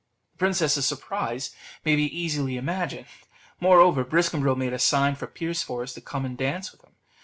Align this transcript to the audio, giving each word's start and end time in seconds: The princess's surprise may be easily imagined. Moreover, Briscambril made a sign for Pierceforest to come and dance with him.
The 0.31 0.37
princess's 0.39 0.87
surprise 0.87 1.53
may 1.85 1.95
be 1.95 2.05
easily 2.05 2.57
imagined. 2.57 3.05
Moreover, 3.59 4.03
Briscambril 4.03 4.55
made 4.57 4.73
a 4.73 4.79
sign 4.79 5.13
for 5.13 5.27
Pierceforest 5.27 5.93
to 5.93 6.01
come 6.01 6.25
and 6.25 6.35
dance 6.35 6.71
with 6.71 6.83
him. 6.83 6.93